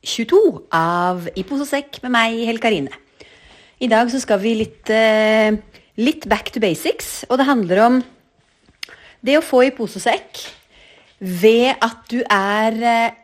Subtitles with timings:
[0.00, 0.40] 22
[0.72, 2.92] av I pose og sekk med meg, Hel Karine.
[3.80, 5.52] I dag så skal vi litt, eh,
[6.00, 8.04] litt back to basics, og det handler om
[9.22, 10.40] det å få i pose og sekk
[11.20, 13.16] ved at du er eh,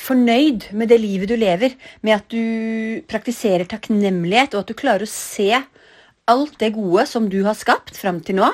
[0.00, 5.04] fornøyd med det livet du lever, med at du praktiserer takknemlighet, og at du klarer
[5.04, 5.52] å se
[6.26, 8.48] alt det gode som du har skapt fram til nå,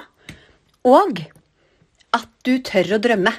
[0.91, 1.23] og
[2.17, 3.33] at du tør å drømme.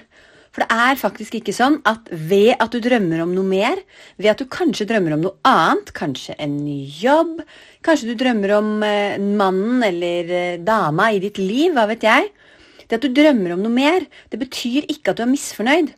[0.51, 3.79] For det er faktisk ikke sånn at ved at du drømmer om noe mer,
[4.19, 7.39] ved at du kanskje drømmer om noe annet, kanskje en ny jobb,
[7.87, 12.29] kanskje du drømmer om eh, mannen eller eh, dama i ditt liv, hva vet jeg
[12.83, 15.93] Det at du drømmer om noe mer, det betyr ikke at du er misfornøyd.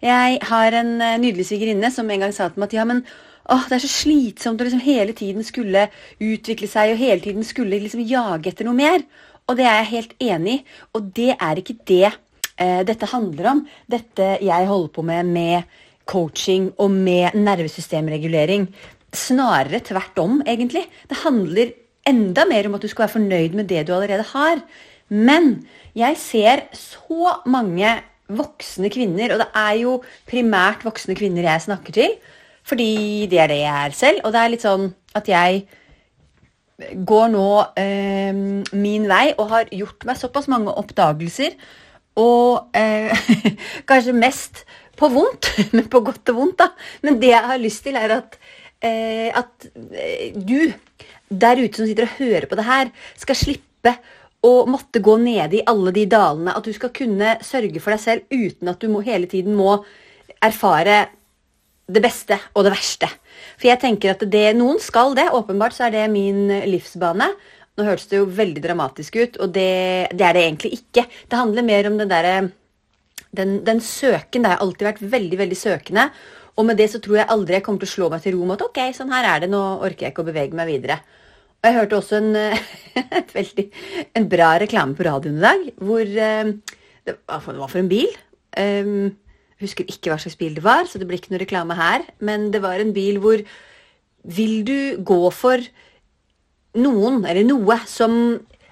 [0.00, 3.02] Jeg har en eh, nydelig svigerinne som en gang sa til meg at ja, men
[3.44, 7.44] åh, det er så slitsomt å liksom hele tiden skulle utvikle seg og hele tiden
[7.44, 9.04] skulle liksom jage etter noe mer.
[9.48, 10.64] Og det er jeg helt enig i.
[10.96, 12.14] Og det er ikke det
[12.58, 13.60] dette handler om.
[13.86, 15.76] Dette jeg holder på med med
[16.08, 18.66] coaching og med nervesystemregulering.
[19.14, 20.86] Snarere tvert om, egentlig.
[21.08, 21.72] Det handler
[22.08, 24.62] enda mer om at du skal være fornøyd med det du allerede har.
[25.08, 27.96] Men jeg ser så mange
[28.28, 32.16] voksne kvinner, og det er jo primært voksne kvinner jeg snakker til,
[32.68, 34.24] fordi det er det jeg er selv.
[34.24, 35.64] Og det er litt sånn at jeg
[37.08, 37.48] går nå
[37.80, 38.36] eh,
[38.76, 41.56] min vei og har gjort meg såpass mange oppdagelser
[42.18, 43.14] og eh,
[43.88, 44.64] kanskje mest
[44.98, 46.70] på vondt, men på godt og vondt, da.
[47.06, 48.38] Men det jeg har lyst til, er at,
[48.84, 50.72] eh, at eh, du
[51.28, 52.90] der ute som sitter og hører på det her,
[53.20, 53.94] skal slippe
[54.44, 56.54] å måtte gå nede i alle de dalene.
[56.56, 59.80] At du skal kunne sørge for deg selv uten at du må, hele tiden må
[60.44, 61.08] erfare
[61.88, 63.08] det beste og det verste.
[63.58, 65.28] For jeg tenker at det, noen skal det.
[65.34, 67.30] Åpenbart så er det min livsbane.
[67.78, 69.70] Nå hørtes det jo veldig dramatisk ut, og det,
[70.18, 71.04] det er det egentlig ikke.
[71.30, 72.32] Det handler mer om den derre
[73.36, 74.42] den, den søken.
[74.42, 76.08] Det har alltid vært veldig, veldig søkende.
[76.58, 78.48] Og med det så tror jeg aldri jeg kommer til å slå meg til ro
[78.48, 80.98] med at ok, sånn her er det, nå orker jeg ikke å bevege meg videre.
[81.58, 82.34] Og jeg hørte også en,
[83.38, 83.66] veldig,
[84.18, 86.52] en bra reklame på radioen i dag, hvor eh,
[87.06, 88.10] det var for en bil.
[88.58, 89.10] Um,
[89.62, 92.06] husker ikke hva slags bil det var, så det blir ikke noe reklame her.
[92.24, 93.42] Men det var en bil hvor
[94.28, 95.62] Vil du gå for
[96.76, 98.12] noen eller noe som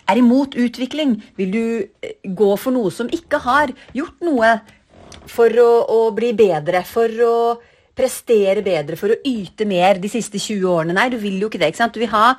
[0.07, 1.17] er imot utvikling?
[1.39, 1.65] Vil du
[2.03, 4.53] eh, gå for noe som ikke har gjort noe
[5.31, 7.37] for å, å, bli bedre, for å
[7.97, 10.97] prestere bedre, for å yte mer de siste 20 årene?
[10.97, 11.73] Nei, du vil jo ikke det.
[11.73, 11.97] ikke sant?
[11.97, 12.37] Du vil ha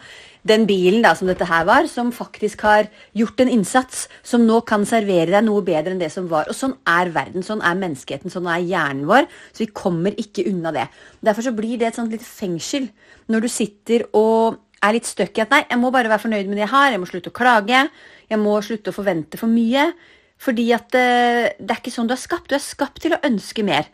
[0.47, 4.61] den bilen da, som dette her var, som faktisk har gjort en innsats, som nå
[4.69, 6.47] kan servere deg noe bedre enn det som var.
[6.47, 9.27] Og sånn er verden, sånn er menneskeheten, sånn er hjernen vår.
[9.51, 10.87] Så vi kommer ikke unna det.
[11.25, 12.87] Derfor så blir det et sånt lite fengsel
[13.27, 16.49] når du sitter og er litt stuck i at nei, jeg må bare være fornøyd
[16.49, 17.81] med det jeg har, jeg må slutte å klage,
[18.27, 19.89] jeg må slutte å forvente for mye.
[20.37, 22.51] Fordi at uh, det er ikke sånn du er skapt.
[22.51, 23.89] Du er skapt til å ønske mer.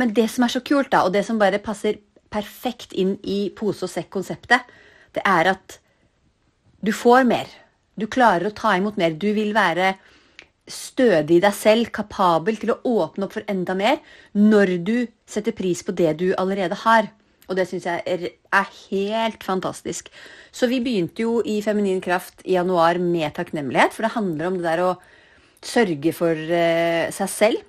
[0.00, 2.00] Men det som er så kult, da, og det som bare passer
[2.32, 4.64] perfekt inn i pose og sekk-konseptet,
[5.14, 5.78] det er at
[6.84, 7.50] du får mer.
[8.00, 9.14] Du klarer å ta imot mer.
[9.14, 9.94] Du vil være
[10.66, 14.00] stødig i deg selv, kapabel til å åpne opp for enda mer
[14.32, 14.96] når du
[15.28, 17.10] setter pris på det du allerede har.
[17.48, 18.28] Og det syns jeg er,
[18.88, 20.08] helt fantastisk.
[20.54, 24.58] Så vi begynte jo i Feminin kraft i januar med takknemlighet, for det handler om
[24.58, 24.92] det der å
[25.64, 27.64] sørge for uh, seg selv.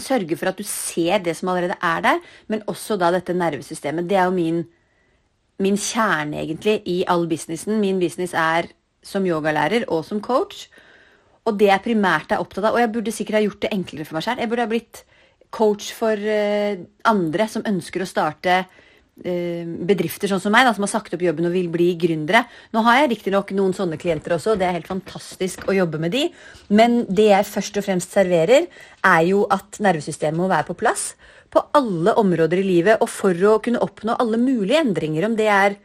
[0.00, 4.08] Sørge for at du ser det som allerede er der, men også da dette nervesystemet.
[4.08, 4.62] Det er jo min,
[5.60, 7.76] min kjerne, egentlig, i all businessen.
[7.82, 8.70] Min business er
[9.04, 10.70] som yogalærer og som coach.
[11.44, 14.06] Og det jeg primært er opptatt av Og jeg burde sikkert ha gjort det enklere
[14.06, 14.40] for meg selv.
[14.40, 15.02] Jeg burde ha blitt
[15.52, 16.80] coach for uh,
[17.10, 21.22] andre som ønsker å starte Eh, bedrifter sånn som meg, da, som har sagt opp
[21.22, 22.46] jobben og vil bli gründere.
[22.72, 26.00] Nå har jeg riktignok noen sånne klienter også, og det er helt fantastisk å jobbe
[26.00, 26.24] med de.
[26.72, 28.66] Men det jeg først og fremst serverer,
[29.04, 31.12] er jo at nervesystemet må være på plass
[31.52, 33.04] på alle områder i livet.
[33.04, 35.80] Og for å kunne oppnå alle mulige endringer, om det er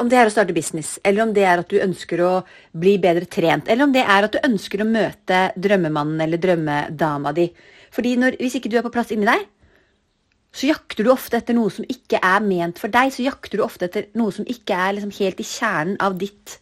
[0.00, 2.30] om det er å starte business, eller om det er at du ønsker å
[2.72, 7.34] bli bedre trent, eller om det er at du ønsker å møte drømmemannen eller drømmedama
[7.36, 7.50] di.
[7.92, 9.44] Fordi hvis ikke du er på plass inni deg,
[10.50, 13.12] så jakter du ofte etter noe som ikke er ment for deg.
[13.14, 16.56] Så jakter du ofte etter noe som ikke er liksom helt i kjernen av ditt,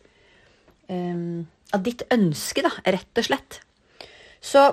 [0.93, 3.61] um, av ditt ønske, da, rett og slett.
[4.44, 4.67] Så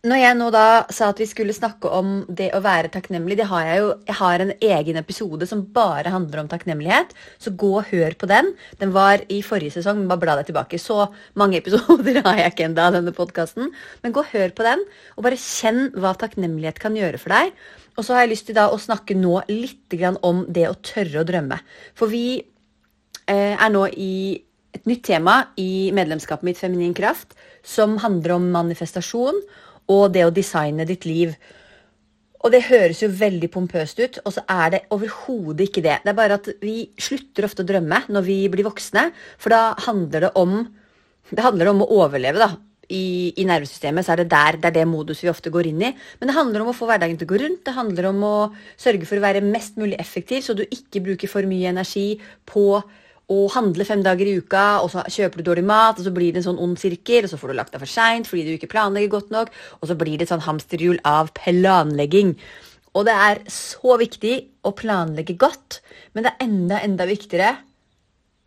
[0.00, 0.66] Når jeg nå da
[0.96, 4.16] sa at vi skulle snakke om det å være takknemlig, det har jeg jo Jeg
[4.16, 8.48] har en egen episode som bare handler om takknemlighet, så gå og hør på den.
[8.80, 10.80] Den var i forrige sesong, bare bla deg tilbake.
[10.80, 13.68] Så mange episoder har jeg ikke ennå av denne podkasten.
[14.00, 14.88] Men gå og hør på den,
[15.18, 17.52] og bare kjenn hva takknemlighet kan gjøre for deg.
[17.98, 21.20] Og så har jeg lyst til da å snakke nå litt om det å tørre
[21.20, 21.60] å drømme.
[21.92, 24.14] For vi eh, er nå i
[24.72, 29.42] et nytt tema i medlemskapet mitt Feminin kraft, som handler om manifestasjon
[29.90, 31.34] og det å designe ditt liv.
[32.40, 35.98] Og det høres jo veldig pompøst ut, og så er det overhodet ikke det.
[36.04, 39.10] Det er bare at vi slutter ofte å drømme når vi blir voksne,
[39.40, 40.62] for da handler det om,
[41.30, 42.50] det handler om å overleve, da.
[42.90, 45.84] I, I, nervesystemet så er det der, det er det modus vi ofte går inn
[45.86, 45.92] i.
[46.18, 47.60] Men det handler om å få hverdagen til å gå rundt.
[47.68, 48.32] Det handler om å
[48.74, 52.16] sørge for å være mest mulig effektiv, så du ikke bruker for mye energi
[52.50, 52.64] på
[53.30, 56.32] og handle fem dager i uka, og så kjøper du dårlig mat, og så blir
[56.34, 58.56] det en sånn ond sirkel, og så får du lagt deg for seint fordi du
[58.56, 62.34] ikke planlegger godt nok, og så blir det et sånn hamsterhjul av planlegging.
[62.98, 64.34] Og det er så viktig
[64.66, 65.78] å planlegge godt,
[66.12, 67.52] men det er enda, enda viktigere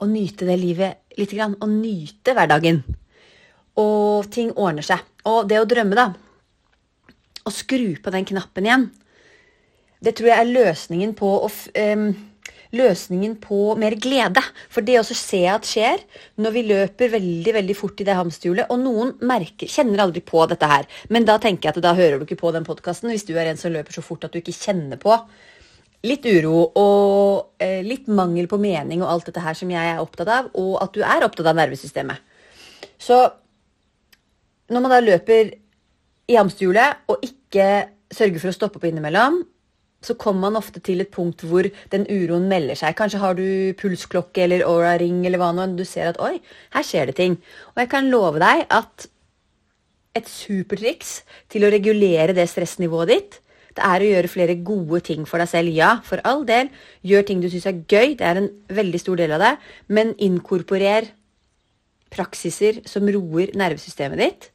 [0.04, 2.82] å nyte det livet litt grann, Å nyte hverdagen.
[3.80, 5.00] Og ting ordner seg.
[5.30, 6.10] Og det å drømme, da,
[7.48, 8.90] å skru på den knappen igjen,
[10.04, 12.10] det tror jeg er løsningen på å um,
[12.74, 14.42] løsningen på mer glede.
[14.74, 16.04] For det også ser jeg at skjer
[16.42, 18.70] når vi løper veldig veldig fort i det hamsterhjulet.
[18.74, 20.90] Og noen merker, kjenner aldri på dette her.
[21.14, 23.52] Men da tenker jeg at da hører du ikke på den podkasten hvis du er
[23.52, 25.18] en som løper så fort at du ikke kjenner på
[26.04, 30.02] litt uro og eh, litt mangel på mening og alt dette her som jeg er
[30.04, 32.20] opptatt av, og at du er opptatt av nervesystemet.
[33.00, 33.20] Så
[34.68, 35.54] når man da løper
[36.28, 37.68] i hamsterhjulet og ikke
[38.14, 39.40] sørger for å stoppe opp innimellom,
[40.06, 42.96] så kommer man ofte til et punkt hvor den uroen melder seg.
[42.98, 43.46] Kanskje har du
[43.80, 46.38] pulsklokke eller aura-ring eller hva nå, du ser at oi,
[46.76, 47.40] her skjer det ting.
[47.76, 49.08] Og jeg kan love deg at
[50.14, 53.40] et supertriks til å regulere det stressnivået ditt,
[53.74, 55.74] det er å gjøre flere gode ting for deg selv.
[55.74, 56.70] Ja, for all del.
[57.02, 59.54] Gjør ting du syns er gøy, det er en veldig stor del av det.
[59.90, 61.10] Men inkorporer
[62.14, 64.52] praksiser som roer nervesystemet ditt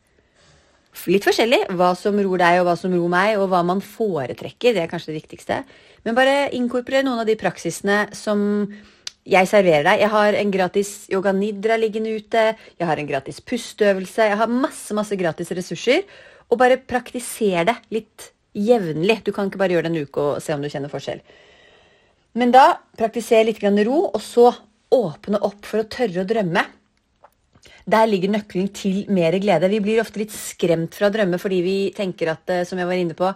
[1.07, 4.75] litt forskjellig hva som ror deg, og hva som ror meg, og hva man foretrekker.
[4.75, 5.63] Det er kanskje det viktigste.
[6.07, 8.41] Men bare inkorporer noen av de praksisene som
[9.29, 10.03] jeg serverer deg.
[10.03, 12.45] Jeg har en gratis yoga nidra liggende ute.
[12.79, 14.31] Jeg har en gratis pusteøvelse.
[14.31, 16.07] Jeg har masse, masse gratis ressurser.
[16.49, 19.21] Og bare praktiser det litt jevnlig.
[19.27, 21.21] Du kan ikke bare gjøre det en uke og se om du kjenner forskjell.
[22.39, 24.51] Men da praktiser litt ro, og så
[24.95, 26.65] åpne opp for å tørre å drømme.
[27.89, 29.71] Der ligger nøkkelen til mer glede.
[29.73, 33.01] Vi blir ofte litt skremt fra drømme fordi vi tenker at, eh, som jeg var
[33.01, 33.29] inne på,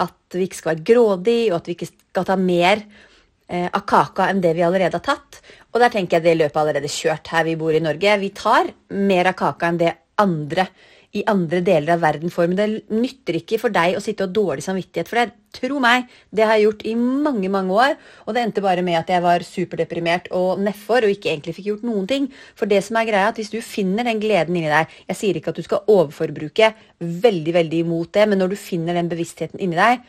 [0.00, 2.84] at vi ikke skal være grådig, og at vi ikke skal ta mer
[3.50, 5.40] eh, av kaka enn det vi allerede har tatt.
[5.74, 8.16] Og der tenker jeg det løpet er allerede kjørt her vi bor i Norge.
[8.22, 9.92] Vi tar mer av kaka enn det
[10.22, 10.68] andre
[11.16, 12.46] i andre deler av verden for.
[12.46, 15.32] Men det nytter ikke for deg å sitte og ha dårlig samvittighet for det.
[15.56, 17.96] Tro meg, det har jeg gjort i mange mange år.
[18.26, 21.70] Og det endte bare med at jeg var superdeprimert og nedfor og ikke egentlig fikk
[21.72, 22.28] gjort noen ting.
[22.58, 25.38] For det som er greia, at hvis du finner den gleden inni deg Jeg sier
[25.38, 29.60] ikke at du skal overforbruke, veldig, veldig imot det, men når du finner den bevisstheten
[29.62, 30.04] inni deg,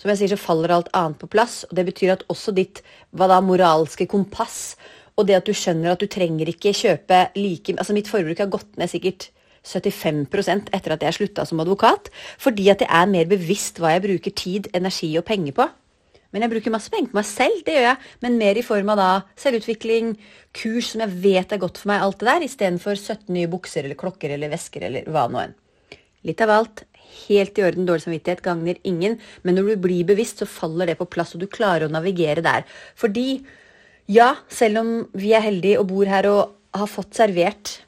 [0.00, 1.66] som jeg sier, så faller alt annet på plass.
[1.68, 2.80] Og det betyr at også ditt
[3.12, 4.78] hva da, moralske kompass
[5.20, 8.48] og det at du skjønner at du trenger ikke kjøpe like Altså mitt forbruk har
[8.48, 9.28] gått ned sikkert
[9.66, 12.08] 75% etter at jeg slutta som advokat,
[12.40, 15.68] fordi at jeg er mer bevisst hva jeg bruker tid, energi og penger på.
[16.30, 18.92] Men jeg bruker masse penger på meg selv, det gjør jeg, men mer i form
[18.92, 19.08] av da
[19.40, 20.12] selvutvikling,
[20.56, 23.86] kurs som jeg vet er godt for meg, alt det der, istedenfor 17 nye bukser
[23.86, 25.58] eller klokker eller vesker eller hva nå enn.
[26.28, 26.84] Litt av alt.
[27.24, 30.98] Helt i orden, dårlig samvittighet gagner ingen, men når du blir bevisst, så faller det
[31.00, 32.62] på plass, og du klarer å navigere der.
[32.94, 33.40] Fordi,
[34.06, 37.80] ja, selv om vi er heldige og bor her og har fått servert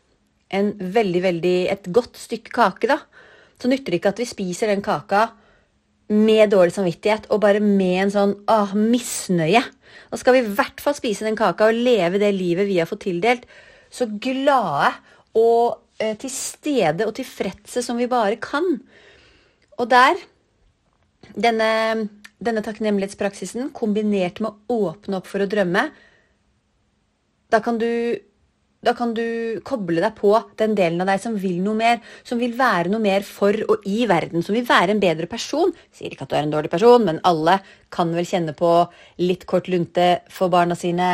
[0.52, 2.98] en veldig, veldig, et godt stykke kake, da,
[3.60, 5.28] så nytter det ikke at vi spiser den kaka
[6.12, 9.62] med dårlig samvittighet og bare med en sånn ah, misnøye.
[10.10, 12.90] Da skal vi i hvert fall spise den kaka og leve det livet vi har
[12.90, 13.46] fått tildelt,
[13.92, 14.92] så glade
[15.38, 18.66] og eh, til stede og tilfredse som vi bare kan.
[19.80, 20.20] Og der
[21.32, 21.70] denne,
[22.42, 25.86] denne takknemlighetspraksisen kombinert med å åpne opp for å drømme,
[27.52, 27.88] da kan du
[28.82, 32.40] da kan du koble deg på den delen av deg som vil noe mer, som
[32.40, 35.70] vil være noe mer for og i verden, som vil være en bedre person.
[35.92, 37.60] Jeg sier ikke at du er en dårlig person, men alle
[37.94, 38.72] kan vel kjenne på
[39.22, 41.12] litt kort lunte for barna sine.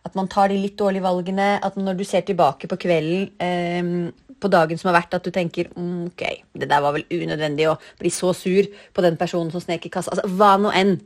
[0.00, 1.52] At man tar de litt dårlige valgene.
[1.60, 5.32] At når du ser tilbake på kvelden, eh, på dagen som har vært, at du
[5.34, 6.22] tenker mm, ok,
[6.56, 8.64] det der var vel unødvendig å bli så sur
[8.96, 10.14] på den personen som snek i kassa.
[10.14, 10.96] Altså, hva nå enn.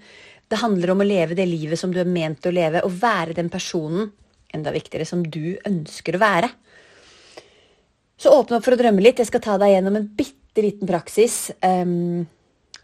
[0.46, 3.34] Det handler om å leve det livet som du er ment å leve, og være
[3.34, 4.12] den personen
[4.54, 6.50] enda viktigere, som du ønsker å være.
[8.20, 9.20] Så åpne opp for å drømme litt.
[9.20, 12.22] Jeg skal ta deg gjennom en bitte liten praksis um,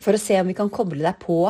[0.03, 1.45] for å se om vi kan koble deg på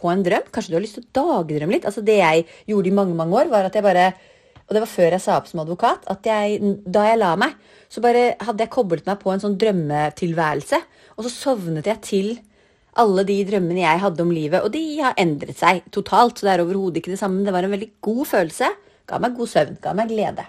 [0.00, 0.48] på en drøm.
[0.52, 1.86] Kanskje du har lyst til å dagdrømme litt.
[1.88, 4.12] Altså Det jeg gjorde i mange mange år, var at jeg bare
[4.70, 6.04] Og det var før jeg sa opp som advokat.
[6.06, 7.56] at jeg, Da jeg la meg,
[7.88, 10.78] så bare hadde jeg koblet meg på en sånn drømmetilværelse.
[11.18, 12.38] Og så sovnet jeg til
[12.96, 14.62] alle de drømmene jeg hadde om livet.
[14.62, 17.44] Og de har endret seg totalt, så det er overhodet ikke det samme.
[17.44, 18.70] Det var en veldig god følelse.
[19.10, 19.78] Ga meg god søvn.
[19.82, 20.46] Ga meg glede.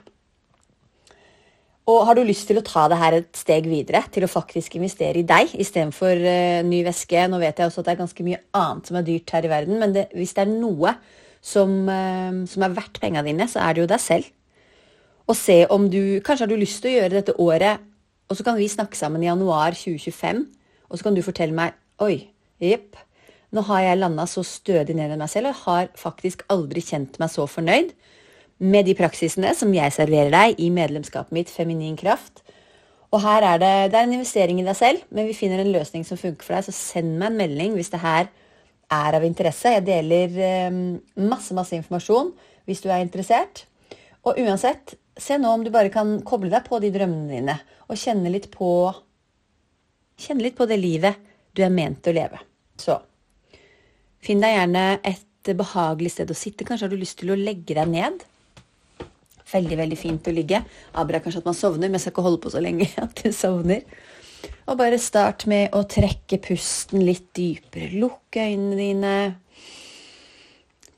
[1.90, 4.76] Og har du lyst til å ta det her et steg videre, til å faktisk
[4.78, 8.26] investere i deg istedenfor uh, ny væske Nå vet jeg også at det er ganske
[8.28, 10.94] mye annet som er dyrt her i verden, men det, hvis det er noe
[11.42, 14.30] som, uh, som er verdt pengene dine, så er det jo deg selv.
[15.26, 17.88] Og se om du Kanskje har du lyst til å gjøre dette året,
[18.30, 20.46] og så kan vi snakke sammen i januar 2025,
[20.88, 22.16] og så kan du fortelle meg Oi,
[22.62, 22.96] jepp.
[23.54, 27.20] Nå har jeg landa så stødig ned i meg selv og har faktisk aldri kjent
[27.22, 27.92] meg så fornøyd
[28.62, 32.44] med de praksisene som jeg serverer deg i medlemskapet mitt Feminin kraft.
[33.12, 35.74] Og her er det, det er en investering i deg selv, men vi finner en
[35.74, 36.68] løsning som funker for deg.
[36.68, 38.30] Så send meg en melding hvis det her
[38.92, 39.74] er av interesse.
[39.76, 40.38] Jeg deler
[40.72, 40.82] um,
[41.28, 42.32] masse, masse informasjon
[42.70, 43.66] hvis du er interessert.
[44.24, 47.58] Og uansett, se nå om du bare kan koble deg på de drømmene dine
[47.90, 48.72] og kjenne litt på
[50.22, 51.18] Kjenne litt på det livet
[51.58, 52.38] du er ment å leve.
[52.78, 52.94] Så
[54.22, 56.68] finn deg gjerne et behagelig sted å sitte.
[56.68, 58.22] Kanskje har du lyst til å legge deg ned
[59.52, 60.62] veldig veldig fint å ligge.
[60.98, 63.24] Aber er kanskje at man sovner, men jeg skal ikke holde på så lenge at
[63.24, 63.86] du sovner.
[64.70, 67.92] Og bare start med å trekke pusten litt dypere.
[68.02, 69.16] Lukk øynene dine.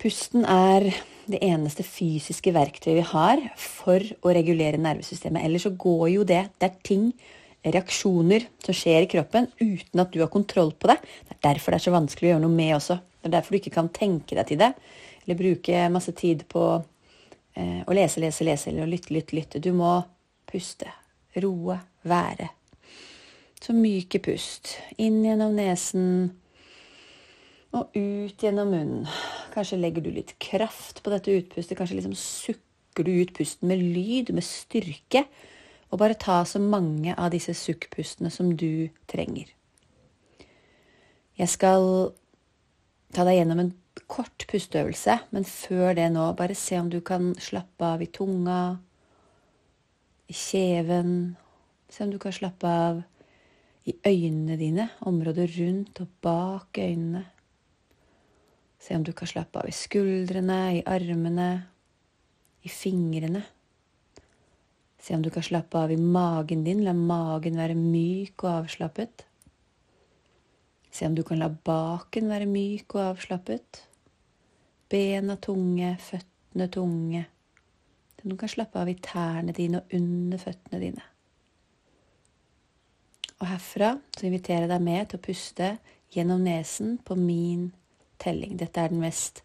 [0.01, 0.89] Pusten er
[1.31, 5.45] det eneste fysiske verktøyet vi har for å regulere nervesystemet.
[5.47, 7.07] Ellers så går jo det Det er ting,
[7.63, 10.97] reaksjoner, som skjer i kroppen uten at du har kontroll på det.
[11.29, 12.97] Det er derfor det er så vanskelig å gjøre noe med også.
[13.21, 14.73] Det er derfor du ikke kan tenke deg til det,
[15.23, 16.65] eller bruke masse tid på
[17.55, 19.61] å lese, lese, lese eller å lytte, lytte, lytte.
[19.61, 19.95] Du må
[20.49, 20.89] puste,
[21.43, 22.49] roe, være.
[23.63, 24.75] Så myke pust.
[24.99, 26.07] Inn gjennom nesen
[27.73, 29.07] og ut gjennom munnen.
[29.53, 31.77] Kanskje legger du litt kraft på dette utpustet.
[31.77, 35.25] Kanskje liksom sukker du ut pusten med lyd, med styrke.
[35.89, 39.49] Og bare ta så mange av disse sukkpustene som du trenger.
[41.37, 42.13] Jeg skal
[43.13, 43.73] ta deg gjennom en
[44.07, 48.77] kort pusteøvelse, men før det nå, bare se om du kan slappe av i tunga,
[50.29, 51.35] i kjeven.
[51.89, 53.03] Se om du kan slappe av
[53.85, 57.25] i øynene dine, området rundt og bak øynene.
[58.79, 61.51] Se om du kan slappe av i skuldrene, i armene,
[62.63, 63.43] i fingrene.
[64.99, 69.25] Se om du kan slappe av i magen din, la magen være myk og avslappet.
[70.93, 73.81] Se om du kan la baken være myk og avslappet.
[74.93, 77.23] Bena tunge, føttene tunge.
[78.23, 81.07] Du kan slappe av i tærne dine og under føttene dine.
[83.41, 85.71] Og herfra så inviterer jeg deg med til å puste
[86.13, 87.71] gjennom nesen på min
[88.21, 88.53] telling.
[88.61, 89.41] Dette er den mest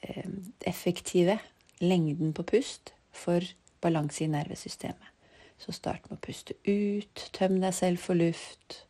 [0.00, 0.30] eh,
[0.64, 1.36] effektive
[1.82, 3.44] lengden på pust for
[3.84, 5.12] balanse i nervesystemet.
[5.58, 7.28] Så start med å puste ut.
[7.36, 8.85] Tøm deg selv for luft.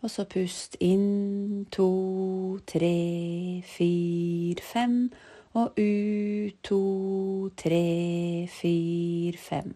[0.00, 5.10] Og så pust inn to, tre, fire, fem.
[5.58, 9.74] Og ut to, tre, fire, fem.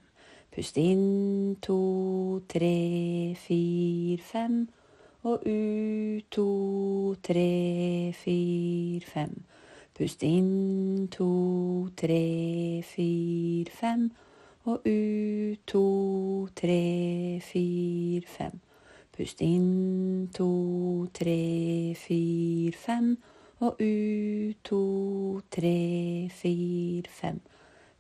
[0.55, 4.69] Pust inn to, tre, fire, fem.
[5.23, 6.49] Og ut to,
[7.23, 9.37] tre, fire, fem.
[9.99, 11.31] Pust inn to,
[11.97, 14.11] tre, fire, fem.
[14.71, 15.88] Og ut to,
[16.55, 18.62] tre, fire, fem.
[19.12, 23.11] Pust inn to, tre, fire, fem.
[23.62, 24.85] Og ut to,
[25.52, 27.40] tre, fire, fem.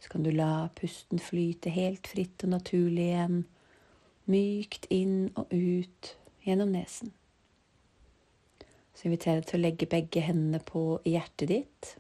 [0.00, 3.42] Så kan du la pusten flyte helt fritt og naturlig igjen.
[4.32, 6.14] Mykt inn og ut
[6.46, 7.12] gjennom nesen.
[8.96, 11.92] Så inviterer jeg deg til å legge begge hendene på hjertet ditt.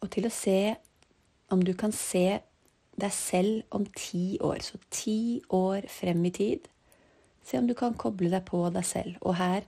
[0.00, 0.76] Og til å se
[1.52, 2.40] om du kan se
[2.96, 4.62] deg selv om ti år.
[4.64, 6.70] Så ti år frem i tid.
[7.46, 9.18] Se om du kan koble deg på deg selv.
[9.22, 9.66] Og her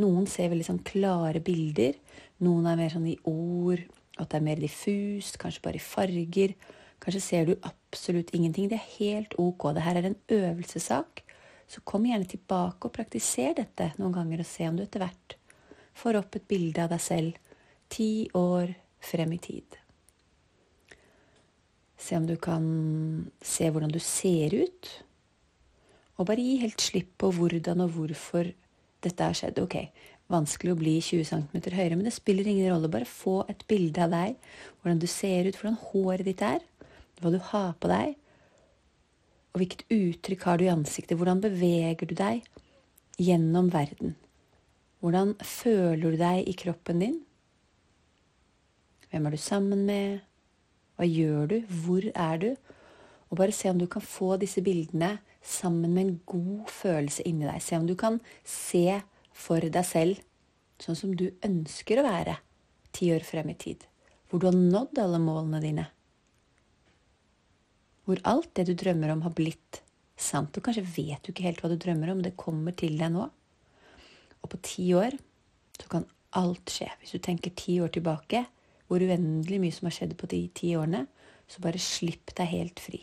[0.00, 1.96] noen ser veldig sånn klare bilder.
[2.42, 3.82] Noen er mer sånn i ord,
[4.18, 6.54] at det er mer diffust, kanskje bare i farger.
[7.00, 8.68] Kanskje ser du absolutt ingenting.
[8.70, 9.70] Det er helt ok.
[9.76, 11.22] Det her er en øvelsessak.
[11.70, 15.36] Så kom gjerne tilbake og praktiser dette noen ganger, og se om du etter hvert
[16.00, 17.54] får opp et bilde av deg selv
[17.90, 18.72] ti år
[19.04, 19.78] frem i tid.
[22.00, 22.64] Se om du kan
[23.44, 24.90] se hvordan du ser ut
[26.20, 28.50] og bare gi helt slipp på hvordan og hvorfor
[29.00, 29.62] dette har skjedd.
[29.62, 29.76] Ok,
[30.30, 32.90] vanskelig å bli 20 cm høyere, men det spiller ingen rolle.
[32.92, 34.36] Bare få et bilde av deg,
[34.80, 36.60] hvordan du ser ut, hvordan håret ditt er,
[37.20, 38.18] hva du har på deg.
[39.50, 41.16] Og hvilket uttrykk har du i ansiktet?
[41.18, 42.44] Hvordan beveger du deg
[43.18, 44.14] gjennom verden?
[45.00, 47.16] Hvordan føler du deg i kroppen din?
[49.10, 50.20] Hvem er du sammen med?
[51.00, 51.56] Hva gjør du?
[51.80, 52.50] Hvor er du?
[53.30, 57.46] Og bare se om du kan få disse bildene sammen med en god følelse inni
[57.46, 57.62] deg.
[57.62, 59.00] Se om du kan se
[59.32, 60.20] for deg selv
[60.80, 62.38] sånn som du ønsker å være
[62.96, 63.84] ti år frem i tid.
[64.28, 65.86] Hvor du har nådd alle målene dine.
[68.06, 69.82] Hvor alt det du drømmer om, har blitt
[70.20, 70.56] sant.
[70.56, 73.26] Og kanskje vet du ikke helt hva du drømmer om, det kommer til deg nå.
[74.40, 75.14] Og på ti år
[75.78, 76.08] så kan
[76.38, 76.88] alt skje.
[77.00, 78.44] Hvis du tenker ti år tilbake,
[78.90, 81.04] hvor uendelig mye som har skjedd på de ti årene,
[81.50, 83.02] så bare slipp deg helt fri.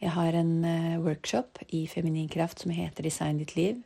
[0.00, 3.80] Jeg har en uh, workshop i Feminin kraft som heter Design ditt liv.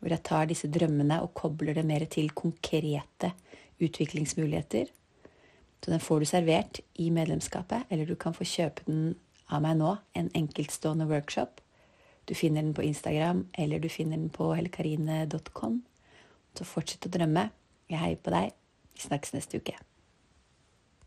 [0.00, 3.32] Hvor jeg tar disse drømmene og kobler det mer til konkrete
[3.80, 4.90] utviklingsmuligheter.
[5.84, 9.14] Så den får du servert i medlemskapet, eller du kan få kjøpe den
[9.46, 9.94] av meg nå.
[10.18, 11.60] En enkeltstående workshop.
[12.26, 15.82] Du finner den på Instagram, eller du finner den på hellekarine.com.
[16.58, 17.50] Så fortsett å drømme.
[17.86, 18.56] Jeg heier på deg.
[18.96, 19.78] Vi snakkes neste uke.